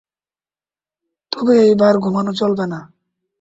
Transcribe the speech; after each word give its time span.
তবে, 1.31 1.53
এই 1.65 1.73
বারে 1.75 1.97
ঘুমানো 1.97 2.31
চলবে 2.33 2.65
না। 2.67 2.79